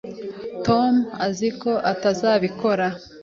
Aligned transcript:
Tom 0.65 0.93
azi 1.27 1.47
ko 1.59 1.71
tutazabikora. 1.83 2.87